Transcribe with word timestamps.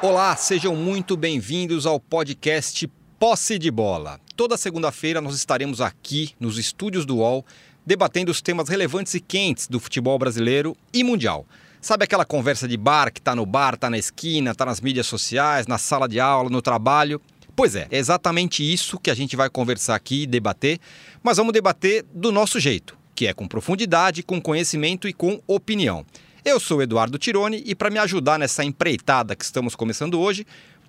Olá, 0.00 0.36
sejam 0.36 0.76
muito 0.76 1.16
bem-vindos 1.16 1.84
ao 1.84 1.98
podcast 1.98 2.88
Posse 3.18 3.58
de 3.58 3.68
Bola. 3.68 4.20
Toda 4.36 4.56
segunda-feira 4.56 5.20
nós 5.20 5.34
estaremos 5.34 5.80
aqui 5.80 6.30
nos 6.38 6.56
estúdios 6.56 7.04
do 7.04 7.16
UOL 7.16 7.44
debatendo 7.84 8.30
os 8.30 8.40
temas 8.40 8.68
relevantes 8.68 9.14
e 9.14 9.20
quentes 9.20 9.66
do 9.66 9.80
futebol 9.80 10.16
brasileiro 10.16 10.76
e 10.94 11.02
mundial. 11.02 11.44
Sabe 11.80 12.04
aquela 12.04 12.24
conversa 12.24 12.68
de 12.68 12.76
bar 12.76 13.12
que 13.12 13.20
tá 13.20 13.34
no 13.34 13.44
bar, 13.44 13.76
tá 13.76 13.90
na 13.90 13.98
esquina, 13.98 14.54
tá 14.54 14.64
nas 14.64 14.80
mídias 14.80 15.08
sociais, 15.08 15.66
na 15.66 15.78
sala 15.78 16.08
de 16.08 16.20
aula, 16.20 16.48
no 16.48 16.62
trabalho? 16.62 17.20
Pois 17.56 17.74
é, 17.74 17.88
é 17.90 17.98
exatamente 17.98 18.62
isso 18.62 19.00
que 19.00 19.10
a 19.10 19.14
gente 19.14 19.34
vai 19.34 19.50
conversar 19.50 19.96
aqui 19.96 20.22
e 20.22 20.26
debater, 20.28 20.78
mas 21.24 21.38
vamos 21.38 21.52
debater 21.52 22.04
do 22.14 22.30
nosso 22.30 22.60
jeito, 22.60 22.96
que 23.16 23.26
é 23.26 23.34
com 23.34 23.48
profundidade, 23.48 24.22
com 24.22 24.40
conhecimento 24.40 25.08
e 25.08 25.12
com 25.12 25.40
opinião. 25.44 26.06
Eu 26.48 26.58
sou 26.58 26.80
Eduardo 26.80 27.18
Tironi 27.18 27.62
e 27.66 27.74
para 27.74 27.90
me 27.90 27.98
ajudar 27.98 28.38
nessa 28.38 28.64
empreitada 28.64 29.36
que 29.36 29.44
estamos 29.44 29.76
começando 29.76 30.18
hoje, 30.18 30.46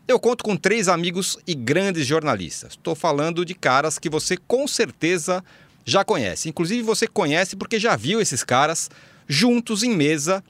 eu 0.07 0.17
conto 0.17 0.41
com 0.41 0.55
três 0.55 0.87
amigos 0.87 1.37
e 1.45 1.53
grandes 1.53 2.07
jornalistas. 2.07 2.71
Estou 2.71 2.95
falando 2.95 3.43
de 3.43 3.53
caras 3.53 3.99
que 3.99 4.09
você 4.09 4.37
com 4.37 4.65
certeza 4.65 5.43
já 5.83 6.05
conhece. 6.05 6.47
Inclusive 6.47 6.81
você 6.81 7.09
conhece 7.09 7.57
porque 7.57 7.77
já 7.77 7.97
viu 7.97 8.21
esses 8.21 8.41
caras 8.41 8.89
juntos 9.27 9.83
em 9.83 9.93
mesa 9.93 10.41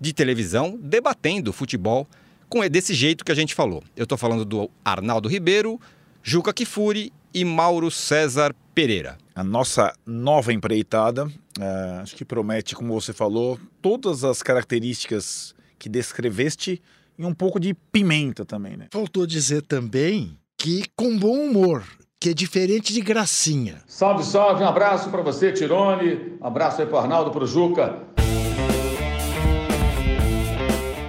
de 0.00 0.12
televisão 0.12 0.78
debatendo 0.80 1.52
futebol 1.52 2.06
com 2.48 2.60
desse 2.68 2.94
jeito 2.94 3.24
que 3.24 3.32
a 3.32 3.34
gente 3.34 3.56
falou. 3.56 3.82
Eu 3.96 4.04
estou 4.04 4.16
falando 4.16 4.44
do 4.44 4.70
Arnaldo 4.84 5.28
Ribeiro, 5.28 5.80
Juca 6.22 6.52
Kifuri 6.52 7.12
e 7.34 7.44
Mauro 7.44 7.90
César 7.90 8.54
Pereira. 8.74 9.18
A 9.34 9.42
nossa 9.42 9.92
nova 10.06 10.52
empreitada, 10.52 11.26
uh, 11.26 12.00
acho 12.02 12.14
que 12.14 12.24
promete, 12.24 12.74
como 12.74 12.92
você 12.92 13.12
falou, 13.12 13.58
todas 13.80 14.24
as 14.24 14.42
características 14.42 15.54
que 15.78 15.88
descreveste 15.88 16.80
e 17.18 17.24
um 17.24 17.34
pouco 17.34 17.58
de 17.58 17.74
pimenta 17.74 18.44
também, 18.44 18.76
né? 18.76 18.86
Faltou 18.92 19.26
dizer 19.26 19.62
também 19.62 20.36
que 20.58 20.84
com 20.94 21.18
bom 21.18 21.38
humor, 21.38 21.84
que 22.20 22.30
é 22.30 22.34
diferente 22.34 22.92
de 22.92 23.00
gracinha. 23.00 23.82
Salve, 23.86 24.24
salve, 24.24 24.62
um 24.62 24.68
abraço 24.68 25.10
para 25.10 25.22
você, 25.22 25.52
Tirone, 25.52 26.36
um 26.40 26.46
abraço 26.46 26.80
aí 26.80 26.86
para 26.86 27.00
Arnaldo, 27.00 27.30
para 27.30 27.46
Juca. 27.46 28.00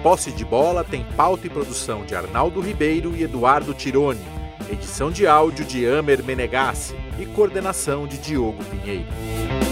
Posse 0.02 0.32
de 0.32 0.44
Bola 0.44 0.84
tem 0.84 1.02
pauta 1.16 1.46
e 1.46 1.50
produção 1.50 2.04
de 2.04 2.14
Arnaldo 2.14 2.60
Ribeiro 2.60 3.16
e 3.16 3.22
Eduardo 3.22 3.72
Tironi, 3.72 4.20
edição 4.70 5.10
de 5.10 5.26
áudio 5.26 5.64
de 5.64 5.86
Amer 5.86 6.22
Menegassi 6.22 6.94
e 7.18 7.26
coordenação 7.26 8.06
de 8.06 8.18
Diogo 8.18 8.62
Pinheiro. 8.64 9.63